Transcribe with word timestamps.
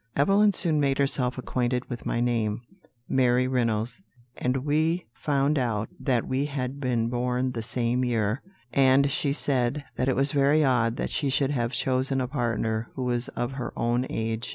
"Evelyn 0.15 0.51
soon 0.51 0.79
made 0.79 0.97
herself 0.97 1.37
acquainted 1.37 1.87
with 1.87 2.07
my 2.07 2.19
name 2.19 2.63
Mary 3.07 3.47
Reynolds 3.47 4.01
and 4.35 4.65
we 4.65 5.05
found 5.13 5.59
out 5.59 5.89
that 5.99 6.27
we 6.27 6.47
had 6.47 6.79
been 6.79 7.07
born 7.07 7.51
the 7.51 7.61
same 7.61 8.03
year; 8.03 8.41
and 8.73 9.11
she 9.11 9.31
said 9.31 9.83
that 9.97 10.09
it 10.09 10.15
was 10.15 10.31
very 10.31 10.63
odd 10.63 10.95
that 10.95 11.11
she 11.11 11.29
should 11.29 11.51
have 11.51 11.71
chosen 11.71 12.19
a 12.19 12.27
partner 12.27 12.89
who 12.95 13.03
was 13.03 13.27
of 13.37 13.51
her 13.51 13.71
own 13.77 14.07
age. 14.09 14.49